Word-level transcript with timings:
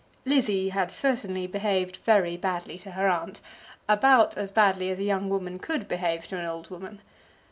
Lizzie 0.25 0.69
had 0.69 0.91
certainly 0.91 1.45
behaved 1.45 1.97
very 1.97 2.35
badly 2.35 2.79
to 2.79 2.89
her 2.89 3.07
aunt; 3.07 3.39
about 3.87 4.35
as 4.35 4.49
badly 4.49 4.89
as 4.89 4.97
a 4.97 5.03
young 5.03 5.29
woman 5.29 5.59
could 5.59 5.87
behave 5.87 6.27
to 6.29 6.39
an 6.39 6.45
old 6.47 6.71
woman. 6.71 7.01